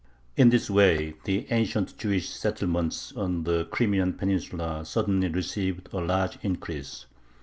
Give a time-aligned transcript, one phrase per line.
[0.35, 6.39] In this way the ancient Jewish settlements on the Crimean Peninsula suddenly received a large
[6.41, 7.05] increase.